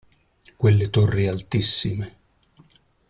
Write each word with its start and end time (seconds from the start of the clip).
Quelle 0.61 0.87
torri 0.89 1.27
altissime… 1.27 2.07